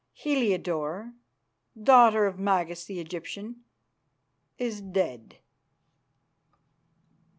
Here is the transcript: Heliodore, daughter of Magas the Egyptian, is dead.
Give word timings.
Heliodore, 0.15 1.13
daughter 1.79 2.25
of 2.25 2.39
Magas 2.39 2.85
the 2.85 2.99
Egyptian, 2.99 3.57
is 4.57 4.81
dead. 4.81 5.35